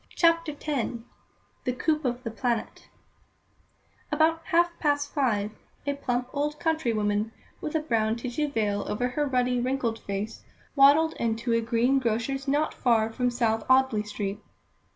CHAPTER 0.15 0.53
X 0.59 0.93
The 1.63 1.73
Coup 1.73 2.01
of 2.03 2.23
"The 2.23 2.31
Planet" 2.31 2.89
About 4.11 4.41
half 4.45 4.71
past 4.79 5.13
five, 5.13 5.51
a 5.85 5.93
plump 5.93 6.27
old 6.33 6.59
country 6.59 6.91
woman, 6.91 7.31
with 7.61 7.75
a 7.75 7.81
brown 7.81 8.15
tissue 8.15 8.49
veil 8.49 8.83
over 8.87 9.09
her 9.09 9.27
ruddy, 9.27 9.59
wrinkled 9.59 9.99
face, 9.99 10.43
waddled 10.75 11.13
into 11.19 11.53
a 11.53 11.61
green 11.61 11.99
grocer's 11.99 12.47
not 12.47 12.73
far 12.73 13.11
from 13.13 13.29
South 13.29 13.63
Audley 13.69 14.01
Street. 14.01 14.41